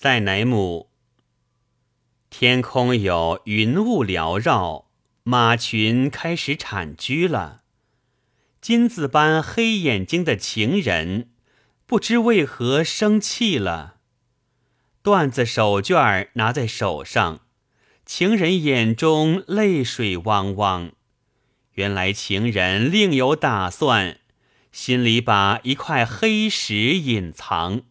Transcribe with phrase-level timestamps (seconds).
[0.00, 0.90] 塞乃姆。
[2.30, 4.86] 天空有云雾缭绕，
[5.24, 7.62] 马群开始产居了。
[8.60, 11.30] 金子般黑眼睛的情人，
[11.84, 13.96] 不知为何生气了。
[15.02, 17.40] 缎子手绢拿在手上，
[18.06, 20.92] 情人眼中泪水汪汪。
[21.72, 24.20] 原来情人另有打算，
[24.70, 27.82] 心里把一块黑石隐藏。